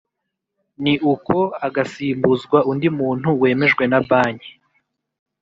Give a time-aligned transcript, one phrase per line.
[0.83, 4.51] Ni uko agasimbuzwa undi muntu wemejwe na Banki